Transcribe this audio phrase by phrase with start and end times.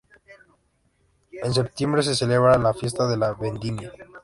[1.43, 3.93] En septiembre se celebra la fiesta de la vendimia.